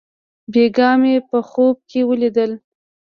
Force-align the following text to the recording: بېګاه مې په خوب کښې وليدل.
بېګاه 0.51 0.95
مې 1.01 1.15
په 1.29 1.37
خوب 1.49 1.75
کښې 1.89 2.01
وليدل. 2.05 2.51